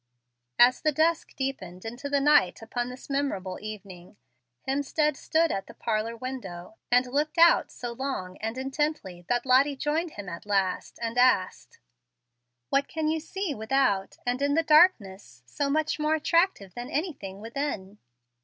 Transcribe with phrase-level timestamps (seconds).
[0.57, 4.17] As the dusk deepened into night upon this memorable evening,
[4.67, 9.75] Hemstead stood at the parlor window, and looked out so long and intently that Lottie
[9.75, 11.77] joined him at last, and asked,
[12.69, 17.39] "What can you see without, and in the darkness, so much more attractive than anything
[17.39, 17.99] within?"